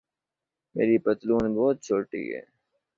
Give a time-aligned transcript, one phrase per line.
[0.75, 2.41] میری پتلون بہت چھوٹی ہے